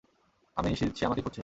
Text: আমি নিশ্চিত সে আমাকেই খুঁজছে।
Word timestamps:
আমি 0.57 0.67
নিশ্চিত 0.69 0.91
সে 0.95 1.03
আমাকেই 1.05 1.23
খুঁজছে। 1.23 1.39